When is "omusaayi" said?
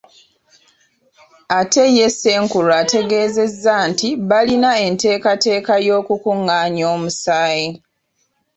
6.95-7.67